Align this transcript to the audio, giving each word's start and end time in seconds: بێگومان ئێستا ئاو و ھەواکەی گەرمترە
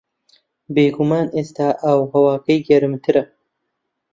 بێگومان 0.73 1.27
ئێستا 1.35 1.67
ئاو 1.83 1.99
و 2.05 2.09
ھەواکەی 2.13 2.63
گەرمترە 2.67 3.23